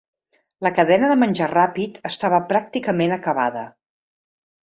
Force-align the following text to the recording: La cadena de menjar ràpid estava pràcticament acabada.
La 0.67 0.69
cadena 0.77 1.09
de 1.11 1.17
menjar 1.23 1.49
ràpid 1.51 1.99
estava 2.11 2.39
pràcticament 2.53 3.15
acabada. 3.19 3.67